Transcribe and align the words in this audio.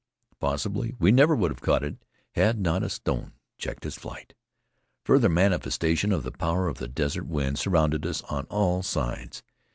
Possibly 0.39 0.95
we 0.97 1.11
never 1.11 1.35
would 1.35 1.51
have 1.51 1.61
caught 1.61 1.83
it 1.83 2.03
had 2.31 2.59
not 2.59 2.81
a 2.81 2.89
stone 2.89 3.33
checked 3.59 3.85
its 3.85 3.95
flight. 3.97 4.33
Further 5.03 5.29
manifestation 5.29 6.11
of 6.11 6.23
the 6.23 6.31
power 6.31 6.67
of 6.67 6.79
the 6.79 6.87
desert 6.87 7.27
wind 7.27 7.59
surrounded 7.59 8.03
us 8.07 8.23
on 8.23 8.45
all 8.45 8.81
sides. 8.81 9.43